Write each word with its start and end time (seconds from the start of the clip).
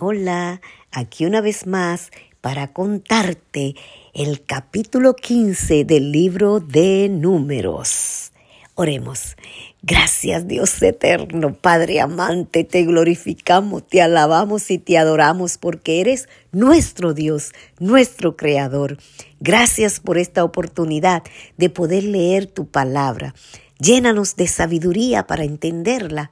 Hola, 0.00 0.60
aquí 0.92 1.26
una 1.26 1.40
vez 1.40 1.66
más 1.66 2.12
para 2.40 2.72
contarte 2.72 3.74
el 4.14 4.44
capítulo 4.44 5.16
15 5.16 5.84
del 5.84 6.12
libro 6.12 6.60
de 6.60 7.08
números. 7.08 8.30
Oremos. 8.76 9.36
Gracias 9.82 10.46
Dios 10.46 10.80
eterno, 10.82 11.52
Padre 11.52 12.00
amante, 12.00 12.62
te 12.62 12.84
glorificamos, 12.84 13.88
te 13.88 14.00
alabamos 14.00 14.70
y 14.70 14.78
te 14.78 14.98
adoramos 14.98 15.58
porque 15.58 16.00
eres 16.00 16.28
nuestro 16.52 17.12
Dios, 17.12 17.50
nuestro 17.80 18.36
Creador. 18.36 18.98
Gracias 19.40 19.98
por 19.98 20.16
esta 20.16 20.44
oportunidad 20.44 21.24
de 21.56 21.70
poder 21.70 22.04
leer 22.04 22.46
tu 22.46 22.68
palabra. 22.68 23.34
Llénanos 23.80 24.36
de 24.36 24.46
sabiduría 24.46 25.26
para 25.26 25.42
entenderla, 25.42 26.30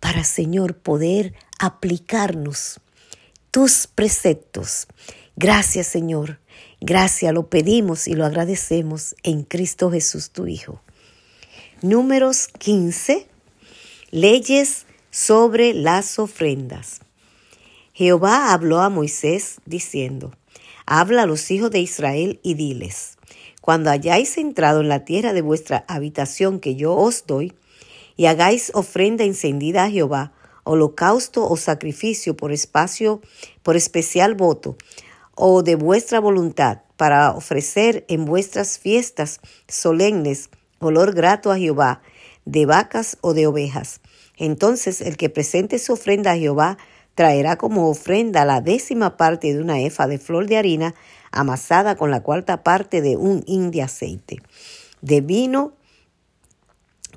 para 0.00 0.24
Señor 0.24 0.74
poder 0.74 1.34
aplicarnos 1.60 2.80
tus 3.56 3.86
preceptos. 3.86 4.86
Gracias 5.34 5.86
Señor, 5.86 6.40
gracias 6.82 7.32
lo 7.32 7.48
pedimos 7.48 8.06
y 8.06 8.12
lo 8.12 8.26
agradecemos 8.26 9.16
en 9.22 9.44
Cristo 9.44 9.90
Jesús 9.90 10.28
tu 10.28 10.46
Hijo. 10.46 10.82
Números 11.80 12.48
15. 12.58 13.26
Leyes 14.10 14.84
sobre 15.10 15.72
las 15.72 16.18
ofrendas. 16.18 17.00
Jehová 17.94 18.52
habló 18.52 18.82
a 18.82 18.90
Moisés 18.90 19.56
diciendo, 19.64 20.32
Habla 20.84 21.22
a 21.22 21.26
los 21.26 21.50
hijos 21.50 21.70
de 21.70 21.80
Israel 21.80 22.40
y 22.42 22.52
diles, 22.56 23.16
Cuando 23.62 23.88
hayáis 23.88 24.36
entrado 24.36 24.82
en 24.82 24.90
la 24.90 25.06
tierra 25.06 25.32
de 25.32 25.40
vuestra 25.40 25.86
habitación 25.88 26.60
que 26.60 26.76
yo 26.76 26.94
os 26.94 27.24
doy, 27.26 27.54
y 28.18 28.26
hagáis 28.26 28.70
ofrenda 28.74 29.24
encendida 29.24 29.84
a 29.84 29.90
Jehová, 29.90 30.34
holocausto 30.66 31.48
o 31.48 31.56
sacrificio 31.56 32.36
por 32.36 32.52
espacio, 32.52 33.22
por 33.62 33.76
especial 33.76 34.34
voto, 34.34 34.76
o 35.34 35.62
de 35.62 35.76
vuestra 35.76 36.20
voluntad, 36.20 36.82
para 36.96 37.30
ofrecer 37.32 38.04
en 38.08 38.24
vuestras 38.24 38.78
fiestas 38.78 39.40
solemnes 39.68 40.50
olor 40.78 41.14
grato 41.14 41.50
a 41.50 41.58
Jehová, 41.58 42.02
de 42.44 42.66
vacas 42.66 43.18
o 43.20 43.32
de 43.32 43.46
ovejas. 43.46 44.00
Entonces 44.36 45.00
el 45.00 45.16
que 45.16 45.30
presente 45.30 45.78
su 45.78 45.92
ofrenda 45.94 46.32
a 46.32 46.36
Jehová 46.36 46.78
traerá 47.14 47.56
como 47.56 47.88
ofrenda 47.88 48.44
la 48.44 48.60
décima 48.60 49.16
parte 49.16 49.52
de 49.54 49.60
una 49.60 49.80
efa 49.80 50.06
de 50.06 50.18
flor 50.18 50.46
de 50.46 50.58
harina 50.58 50.94
amasada 51.32 51.96
con 51.96 52.10
la 52.10 52.22
cuarta 52.22 52.62
parte 52.62 53.00
de 53.00 53.16
un 53.16 53.42
hin 53.46 53.70
de 53.70 53.82
aceite. 53.82 54.42
De 55.00 55.20
vino 55.20 55.72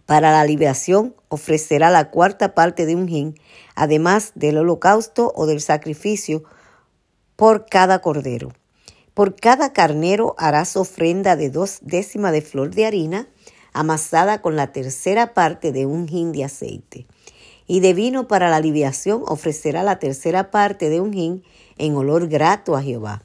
para 0.10 0.32
la 0.32 0.44
liberación 0.44 1.14
ofrecerá 1.28 1.92
la 1.92 2.10
cuarta 2.10 2.56
parte 2.56 2.88
de 2.88 2.96
un 2.96 3.08
hin, 3.08 3.36
además 3.76 4.32
del 4.34 4.58
holocausto 4.58 5.32
o 5.36 5.46
del 5.46 5.62
sacrificio 5.62 6.46
por 7.36 7.68
cada 7.68 8.00
cordero. 8.00 8.52
Por 9.14 9.36
cada 9.36 9.72
carnero 9.72 10.34
harás 10.40 10.78
ofrenda 10.78 11.36
de 11.36 11.52
dos 11.52 11.78
décimas 11.84 12.32
de 12.32 12.42
flor 12.42 12.74
de 12.74 12.88
harina, 12.88 13.28
amasada 13.72 14.42
con 14.42 14.56
la 14.56 14.72
tercera 14.72 15.36
parte 15.36 15.72
de 15.72 15.86
un 15.86 16.10
hin 16.10 16.32
de 16.32 16.44
aceite. 16.44 17.06
Y 17.68 17.80
de 17.80 17.94
vino 17.94 18.28
para 18.28 18.50
la 18.50 18.62
libiación 18.62 19.22
ofrecerá 19.28 19.84
la 19.84 20.00
tercera 20.00 20.50
parte 20.50 20.90
de 20.90 21.02
un 21.02 21.14
hin 21.14 21.44
en 21.78 21.96
olor 21.96 22.28
grato 22.28 22.76
a 22.76 22.82
Jehová. 22.82 23.22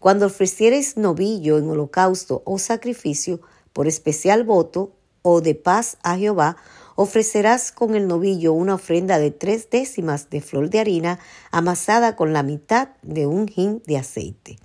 Cuando 0.00 0.26
ofrecieres 0.26 0.96
novillo 0.96 1.58
en 1.58 1.70
holocausto 1.70 2.42
o 2.44 2.58
sacrificio 2.58 3.40
por 3.72 3.86
especial 3.86 4.42
voto, 4.42 4.94
o 5.26 5.40
de 5.40 5.54
paz 5.54 5.96
a 6.02 6.18
Jehová, 6.18 6.58
ofrecerás 6.96 7.72
con 7.72 7.94
el 7.94 8.06
novillo 8.06 8.52
una 8.52 8.74
ofrenda 8.74 9.18
de 9.18 9.30
tres 9.30 9.70
décimas 9.70 10.28
de 10.28 10.42
flor 10.42 10.68
de 10.68 10.80
harina 10.80 11.18
amasada 11.50 12.14
con 12.14 12.34
la 12.34 12.42
mitad 12.42 12.90
de 13.02 13.26
un 13.26 13.50
hin 13.52 13.82
de 13.86 13.96
aceite. 13.96 14.58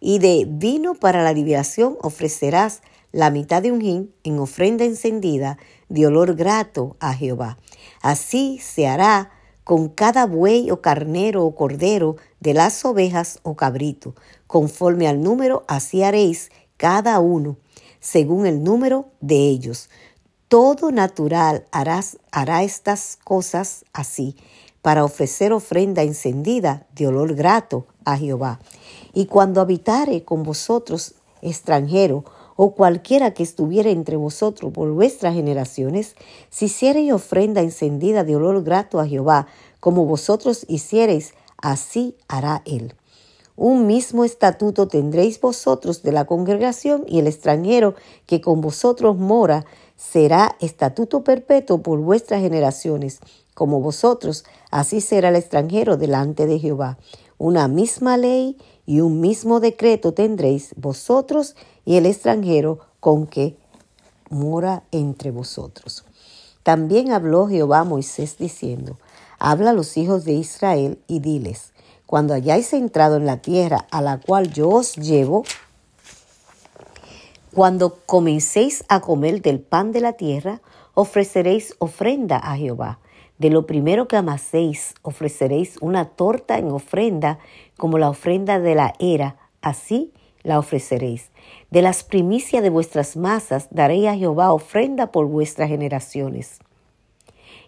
Y 0.00 0.18
de 0.18 0.46
vino 0.48 0.94
para 0.94 1.22
la 1.22 1.32
liberación 1.32 1.96
ofrecerás 2.02 2.82
la 3.12 3.30
mitad 3.30 3.62
de 3.62 3.70
un 3.70 3.80
hin 3.80 4.12
en 4.24 4.40
ofrenda 4.40 4.84
encendida 4.84 5.58
de 5.88 6.08
olor 6.08 6.34
grato 6.34 6.96
a 6.98 7.14
Jehová. 7.14 7.56
Así 8.02 8.58
se 8.58 8.88
hará 8.88 9.30
con 9.62 9.88
cada 9.88 10.26
buey 10.26 10.72
o 10.72 10.80
carnero 10.82 11.44
o 11.44 11.54
cordero 11.54 12.16
de 12.40 12.52
las 12.52 12.84
ovejas 12.84 13.38
o 13.44 13.54
cabrito. 13.54 14.16
Conforme 14.48 15.06
al 15.06 15.22
número, 15.22 15.62
así 15.68 16.02
haréis 16.02 16.50
cada 16.76 17.20
uno 17.20 17.58
según 18.00 18.46
el 18.46 18.62
número 18.62 19.06
de 19.20 19.48
ellos. 19.48 19.88
Todo 20.48 20.90
natural 20.90 21.66
harás, 21.72 22.18
hará 22.32 22.62
estas 22.62 23.18
cosas 23.22 23.84
así, 23.92 24.36
para 24.82 25.04
ofrecer 25.04 25.52
ofrenda 25.52 26.02
encendida 26.02 26.86
de 26.94 27.08
olor 27.08 27.34
grato 27.34 27.86
a 28.04 28.16
Jehová. 28.16 28.60
Y 29.12 29.26
cuando 29.26 29.60
habitare 29.60 30.24
con 30.24 30.42
vosotros 30.42 31.14
extranjero, 31.42 32.24
o 32.60 32.74
cualquiera 32.74 33.34
que 33.34 33.44
estuviera 33.44 33.90
entre 33.90 34.16
vosotros 34.16 34.72
por 34.72 34.90
vuestras 34.90 35.34
generaciones, 35.34 36.16
si 36.50 36.64
hiciereis 36.64 37.12
ofrenda 37.12 37.60
encendida 37.60 38.24
de 38.24 38.34
olor 38.34 38.64
grato 38.64 38.98
a 38.98 39.06
Jehová, 39.06 39.46
como 39.78 40.06
vosotros 40.06 40.66
hiciereis, 40.68 41.34
así 41.56 42.16
hará 42.26 42.62
él. 42.64 42.94
Un 43.60 43.88
mismo 43.88 44.24
estatuto 44.24 44.86
tendréis 44.86 45.40
vosotros 45.40 46.04
de 46.04 46.12
la 46.12 46.26
congregación 46.26 47.02
y 47.08 47.18
el 47.18 47.26
extranjero 47.26 47.96
que 48.24 48.40
con 48.40 48.60
vosotros 48.60 49.18
mora 49.18 49.66
será 49.96 50.54
estatuto 50.60 51.24
perpetuo 51.24 51.82
por 51.82 51.98
vuestras 51.98 52.40
generaciones. 52.40 53.18
Como 53.54 53.80
vosotros, 53.80 54.44
así 54.70 55.00
será 55.00 55.30
el 55.30 55.34
extranjero 55.34 55.96
delante 55.96 56.46
de 56.46 56.60
Jehová. 56.60 56.98
Una 57.36 57.66
misma 57.66 58.16
ley 58.16 58.56
y 58.86 59.00
un 59.00 59.20
mismo 59.20 59.58
decreto 59.58 60.14
tendréis 60.14 60.72
vosotros 60.76 61.56
y 61.84 61.96
el 61.96 62.06
extranjero 62.06 62.78
con 63.00 63.26
que 63.26 63.56
mora 64.30 64.84
entre 64.92 65.32
vosotros. 65.32 66.04
También 66.62 67.10
habló 67.10 67.48
Jehová 67.48 67.80
a 67.80 67.84
Moisés 67.84 68.38
diciendo, 68.38 69.00
Habla 69.40 69.70
a 69.70 69.72
los 69.72 69.96
hijos 69.96 70.24
de 70.24 70.34
Israel 70.34 71.00
y 71.08 71.18
diles, 71.18 71.72
cuando 72.08 72.32
hayáis 72.32 72.72
entrado 72.72 73.18
en 73.18 73.26
la 73.26 73.36
tierra 73.42 73.86
a 73.90 74.00
la 74.00 74.18
cual 74.18 74.50
yo 74.50 74.70
os 74.70 74.96
llevo, 74.96 75.44
cuando 77.52 77.98
comencéis 78.06 78.82
a 78.88 79.00
comer 79.00 79.42
del 79.42 79.60
pan 79.60 79.92
de 79.92 80.00
la 80.00 80.14
tierra, 80.14 80.62
ofreceréis 80.94 81.76
ofrenda 81.80 82.38
a 82.38 82.56
Jehová. 82.56 82.98
De 83.36 83.50
lo 83.50 83.66
primero 83.66 84.08
que 84.08 84.16
amaséis, 84.16 84.94
ofreceréis 85.02 85.76
una 85.82 86.06
torta 86.06 86.56
en 86.56 86.70
ofrenda, 86.70 87.40
como 87.76 87.98
la 87.98 88.08
ofrenda 88.08 88.58
de 88.58 88.74
la 88.74 88.94
era, 88.98 89.36
así 89.60 90.14
la 90.42 90.58
ofreceréis. 90.58 91.30
De 91.70 91.82
las 91.82 92.04
primicias 92.04 92.62
de 92.62 92.70
vuestras 92.70 93.18
masas 93.18 93.68
daréis 93.70 94.06
a 94.06 94.16
Jehová 94.16 94.54
ofrenda 94.54 95.12
por 95.12 95.26
vuestras 95.26 95.68
generaciones. 95.68 96.58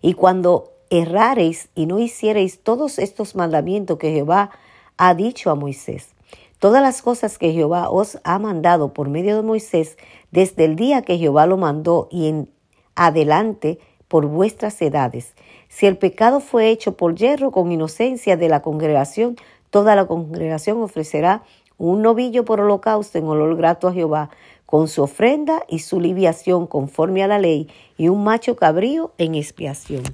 Y 0.01 0.15
cuando 0.15 0.73
errareis 0.91 1.71
y 1.75 1.87
no 1.87 1.99
hiciereis 1.99 2.61
todos 2.61 2.99
estos 2.99 3.35
mandamientos 3.35 3.99
que 3.99 4.13
Jehová 4.13 4.51
ha 4.97 5.15
dicho 5.15 5.51
a 5.51 5.55
Moisés. 5.55 6.11
Todas 6.59 6.83
las 6.83 7.01
cosas 7.01 7.39
que 7.39 7.53
Jehová 7.53 7.89
os 7.89 8.19
ha 8.23 8.39
mandado 8.39 8.93
por 8.93 9.09
medio 9.09 9.37
de 9.37 9.43
Moisés, 9.43 9.97
desde 10.31 10.67
el 10.67 10.77
día 10.77 11.03
que 11.03 11.17
Jehová 11.17 11.47
lo 11.47 11.57
mandó 11.57 12.09
y 12.11 12.29
en 12.29 12.51
adelante 12.97 13.79
por 14.09 14.27
vuestras 14.27 14.83
edades. 14.83 15.35
Si 15.69 15.87
el 15.87 15.97
pecado 15.97 16.41
fue 16.41 16.69
hecho 16.69 16.97
por 16.97 17.15
hierro 17.15 17.51
con 17.53 17.73
inocencia 17.73 18.37
de 18.37 18.49
la 18.49 18.61
congregación, 18.61 19.37
toda 19.71 19.95
la 19.95 20.07
congregación 20.07 20.83
ofrecerá 20.83 21.45
un 21.79 22.03
novillo 22.03 22.45
por 22.45 22.61
holocausto 22.61 23.17
en 23.17 23.27
olor 23.27 23.57
grato 23.57 23.89
a 23.89 23.93
Jehová, 23.93 24.29
con 24.71 24.87
su 24.87 25.03
ofrenda 25.03 25.65
y 25.69 25.81
su 25.81 26.01
libiación 26.01 26.69
conforme 26.69 27.25
a 27.25 27.27
la 27.27 27.41
ley, 27.41 27.67
y 27.99 28.09
un 28.09 28.23
macho 28.23 28.55
cabrío 28.55 29.13
en 29.19 29.35
expiación. 29.35 30.05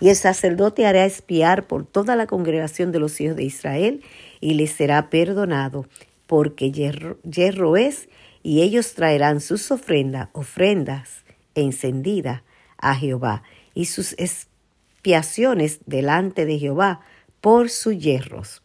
Y 0.00 0.08
el 0.08 0.16
sacerdote 0.16 0.84
hará 0.84 1.04
espiar 1.04 1.68
por 1.68 1.86
toda 1.86 2.16
la 2.16 2.26
congregación 2.26 2.90
de 2.90 2.98
los 2.98 3.20
hijos 3.20 3.36
de 3.36 3.44
Israel, 3.44 4.02
y 4.40 4.54
les 4.54 4.72
será 4.72 5.10
perdonado, 5.10 5.86
porque 6.26 6.72
hierro, 6.72 7.76
es, 7.76 8.08
y 8.42 8.62
ellos 8.62 8.94
traerán 8.94 9.40
sus 9.40 9.70
ofrendas, 9.70 10.28
ofrendas 10.32 11.24
encendidas 11.54 12.42
a 12.78 12.96
Jehová, 12.96 13.44
y 13.74 13.84
sus 13.84 14.16
expiaciones 14.18 15.78
delante 15.86 16.46
de 16.46 16.58
Jehová 16.58 17.00
por 17.40 17.70
sus 17.70 17.96
hierros 17.96 18.60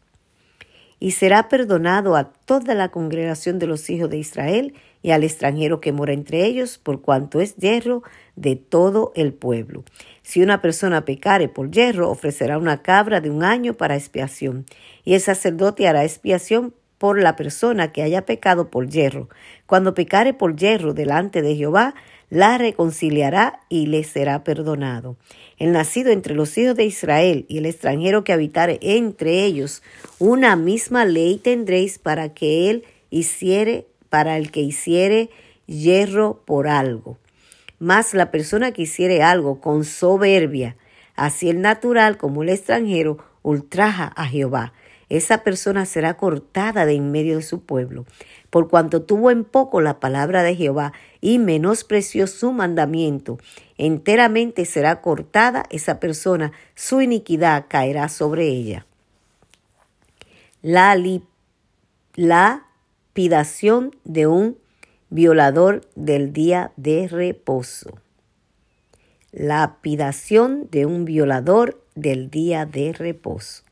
y 1.00 1.12
será 1.12 1.50
perdonado 1.50 2.16
a 2.16 2.32
toda 2.32 2.74
la 2.74 2.90
congregación 2.90 3.60
de 3.60 3.68
los 3.68 3.90
hijos 3.90 4.10
de 4.10 4.18
Israel 4.18 4.74
y 5.06 5.12
al 5.12 5.24
extranjero 5.24 5.82
que 5.82 5.92
mora 5.92 6.14
entre 6.14 6.46
ellos, 6.46 6.80
por 6.80 7.00
cuanto 7.00 7.40
es 7.40 7.56
hierro 7.58 8.02
de 8.36 8.56
todo 8.56 9.12
el 9.16 9.34
pueblo. 9.34 9.84
Si 10.24 10.42
una 10.42 10.64
persona 10.64 11.06
pecare 11.06 11.48
por 11.48 11.70
hierro, 11.70 12.10
ofrecerá 12.10 12.58
una 12.58 12.82
cabra 12.82 13.22
de 13.22 13.30
un 13.30 13.44
año 13.44 13.76
para 13.76 13.96
expiación, 13.96 14.66
y 15.04 15.14
el 15.14 15.22
sacerdote 15.22 15.88
hará 15.88 16.04
expiación 16.04 16.74
por 16.98 17.22
la 17.22 17.36
persona 17.36 17.92
que 17.92 18.02
haya 18.02 18.26
pecado 18.26 18.72
por 18.72 18.90
hierro. 18.90 19.30
Cuando 19.68 19.94
pecare 19.94 20.34
por 20.34 20.56
hierro 20.56 20.96
delante 20.96 21.44
de 21.44 21.56
Jehová, 21.56 21.94
la 22.32 22.58
reconciliará 22.58 23.60
y 23.70 23.86
le 23.86 24.04
será 24.04 24.44
perdonado. 24.44 25.18
El 25.60 25.72
nacido 25.72 26.10
entre 26.10 26.34
los 26.34 26.58
hijos 26.58 26.76
de 26.76 26.86
Israel 26.86 27.46
y 27.48 27.60
el 27.60 27.68
extranjero 27.68 28.24
que 28.24 28.34
habitare 28.34 28.80
entre 28.82 29.44
ellos, 29.44 29.84
una 30.18 30.56
misma 30.56 31.06
ley 31.06 31.38
tendréis 31.38 32.00
para 32.00 32.34
que 32.34 32.72
él 32.72 32.86
hiciere, 33.12 33.86
para 34.16 34.38
el 34.38 34.50
que 34.50 34.62
hiciere 34.62 35.30
hierro 35.66 36.42
por 36.46 36.70
algo. 36.70 37.18
Mas 37.80 38.14
la 38.14 38.32
persona 38.32 38.72
que 38.72 38.84
hiciere 38.84 39.22
algo 39.22 39.60
con 39.60 39.84
soberbia, 39.84 40.78
así 41.18 41.50
el 41.50 41.60
natural 41.60 42.16
como 42.16 42.42
el 42.42 42.48
extranjero, 42.48 43.18
ultraja 43.42 44.06
a 44.16 44.26
Jehová 44.26 44.72
esa 45.10 45.44
persona 45.44 45.86
será 45.86 46.16
cortada 46.16 46.86
de 46.86 46.94
en 46.94 47.12
medio 47.12 47.36
de 47.36 47.44
su 47.44 47.60
pueblo, 47.60 48.06
por 48.50 48.70
cuanto 48.70 49.02
tuvo 49.02 49.32
en 49.32 49.44
poco 49.44 49.82
la 49.82 50.00
palabra 50.00 50.44
de 50.44 50.56
Jehová 50.56 50.94
y 51.20 51.38
menospreció 51.38 52.26
su 52.26 52.54
mandamiento. 52.54 53.38
Enteramente 53.78 54.64
será 54.64 55.02
cortada 55.02 55.66
esa 55.72 56.00
persona, 56.00 56.54
su 56.74 57.02
iniquidad 57.02 57.66
caerá 57.68 58.08
sobre 58.08 58.48
ella. 58.48 58.86
La 60.62 60.96
lapidación 63.16 63.96
de 64.04 64.28
un 64.28 64.58
violador 65.10 65.88
del 65.96 66.34
día 66.34 66.74
de 66.76 67.08
reposo. 67.08 67.98
Lapidación 69.32 70.68
de 70.70 70.86
un 70.86 71.06
violador 71.06 71.82
del 71.96 72.30
día 72.30 72.66
de 72.66 72.92
reposo. 72.92 73.64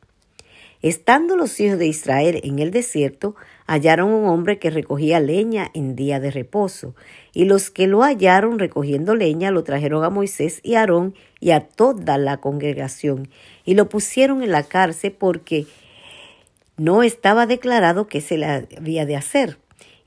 Estando 0.81 1.35
los 1.35 1.59
hijos 1.59 1.77
de 1.77 1.87
Israel 1.87 2.39
en 2.45 2.59
el 2.59 2.71
desierto, 2.71 3.35
hallaron 3.67 4.11
un 4.11 4.29
hombre 4.29 4.59
que 4.59 4.69
recogía 4.69 5.19
leña 5.19 5.69
en 5.73 5.97
día 5.97 6.21
de 6.21 6.31
reposo, 6.31 6.95
y 7.33 7.43
los 7.43 7.69
que 7.69 7.87
lo 7.87 8.01
hallaron 8.01 8.59
recogiendo 8.59 9.13
leña 9.13 9.51
lo 9.51 9.65
trajeron 9.65 10.05
a 10.05 10.09
Moisés 10.09 10.61
y 10.63 10.75
Aarón 10.75 11.15
y 11.41 11.51
a 11.51 11.67
toda 11.67 12.17
la 12.17 12.37
congregación, 12.37 13.27
y 13.65 13.73
lo 13.73 13.89
pusieron 13.89 14.41
en 14.41 14.51
la 14.51 14.63
cárcel 14.63 15.11
porque 15.11 15.65
no 16.77 17.03
estaba 17.03 17.45
declarado 17.45 18.07
qué 18.07 18.21
se 18.21 18.37
le 18.37 18.45
había 18.45 19.05
de 19.05 19.15
hacer. 19.15 19.57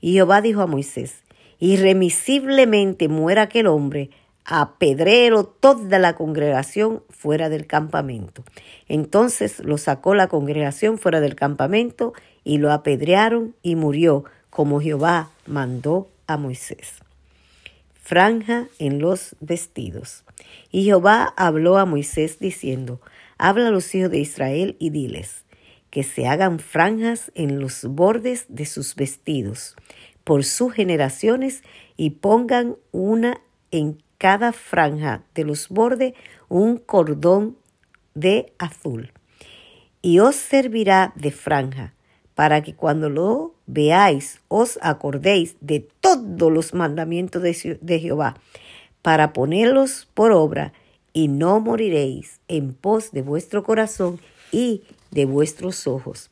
Y 0.01 0.13
Jehová 0.13 0.41
dijo 0.41 0.61
a 0.61 0.67
Moisés, 0.67 1.23
irremisiblemente 1.59 3.07
muera 3.07 3.43
aquel 3.43 3.67
hombre, 3.67 4.09
apedrero 4.45 5.45
toda 5.45 5.99
la 5.99 6.15
congregación 6.15 7.03
fuera 7.09 7.49
del 7.49 7.67
campamento. 7.67 8.43
Entonces 8.87 9.59
lo 9.59 9.77
sacó 9.77 10.15
la 10.15 10.27
congregación 10.27 10.97
fuera 10.97 11.19
del 11.19 11.35
campamento 11.35 12.13
y 12.43 12.57
lo 12.57 12.71
apedrearon 12.71 13.55
y 13.61 13.75
murió, 13.75 14.23
como 14.49 14.79
Jehová 14.79 15.29
mandó 15.45 16.07
a 16.27 16.37
Moisés. 16.37 16.93
Franja 18.01 18.67
en 18.79 18.99
los 18.99 19.35
vestidos. 19.41 20.23
Y 20.71 20.85
Jehová 20.85 21.33
habló 21.35 21.77
a 21.77 21.85
Moisés 21.85 22.39
diciendo, 22.39 23.01
Habla 23.37 23.67
a 23.67 23.71
los 23.71 23.93
hijos 23.93 24.09
de 24.09 24.19
Israel 24.19 24.77
y 24.79 24.91
diles, 24.91 25.43
que 25.97 26.03
se 26.03 26.27
hagan 26.27 26.59
franjas 26.59 27.31
en 27.33 27.59
los 27.59 27.83
bordes 27.83 28.45
de 28.49 28.67
sus 28.67 28.93
vestidos, 28.93 29.75
por 30.23 30.43
sus 30.43 30.71
generaciones, 30.71 31.63
y 31.95 32.11
pongan 32.11 32.75
una 32.91 33.41
en 33.71 34.03
cada 34.19 34.51
franja 34.53 35.23
de 35.33 35.43
los 35.43 35.69
bordes 35.69 36.13
un 36.49 36.77
cordón 36.77 37.57
de 38.13 38.53
azul. 38.59 39.11
Y 40.03 40.19
os 40.19 40.35
servirá 40.35 41.13
de 41.15 41.31
franja, 41.31 41.95
para 42.35 42.61
que 42.61 42.75
cuando 42.75 43.09
lo 43.09 43.55
veáis 43.65 44.39
os 44.49 44.77
acordéis 44.83 45.55
de 45.61 45.79
todos 45.99 46.53
los 46.53 46.75
mandamientos 46.75 47.41
de, 47.41 47.99
Jehová, 47.99 48.37
para 49.01 49.33
ponerlos 49.33 50.07
por 50.13 50.31
obra, 50.31 50.73
y 51.11 51.27
no 51.27 51.59
moriréis 51.59 52.39
en 52.47 52.75
pos 52.75 53.09
de 53.11 53.23
vuestro 53.23 53.63
corazón 53.63 54.19
y 54.51 54.83
de 55.11 55.25
vuestros 55.25 55.87
ojos, 55.87 56.29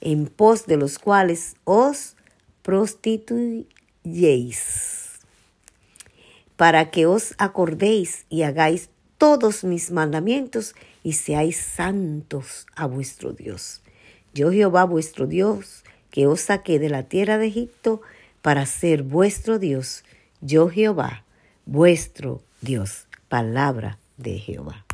en 0.00 0.26
pos 0.26 0.66
de 0.66 0.76
los 0.76 0.98
cuales 0.98 1.54
os 1.64 2.16
prostituyéis 2.62 5.02
para 6.62 6.90
que 6.90 7.06
os 7.06 7.34
acordéis 7.38 8.24
y 8.28 8.42
hagáis 8.42 8.88
todos 9.18 9.64
mis 9.64 9.90
mandamientos 9.90 10.76
y 11.02 11.14
seáis 11.14 11.56
santos 11.56 12.66
a 12.76 12.86
vuestro 12.86 13.32
Dios. 13.32 13.82
Yo 14.32 14.52
Jehová 14.52 14.84
vuestro 14.84 15.26
Dios, 15.26 15.82
que 16.10 16.28
os 16.28 16.42
saqué 16.42 16.78
de 16.78 16.88
la 16.88 17.02
tierra 17.04 17.38
de 17.38 17.48
Egipto 17.48 18.00
para 18.42 18.64
ser 18.66 19.02
vuestro 19.02 19.58
Dios. 19.58 20.04
Yo 20.40 20.68
Jehová, 20.68 21.24
vuestro 21.66 22.42
Dios. 22.60 23.08
Palabra 23.28 23.98
de 24.16 24.38
Jehová. 24.38 24.84